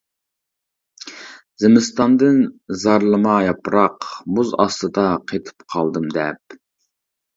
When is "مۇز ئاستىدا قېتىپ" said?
4.39-5.69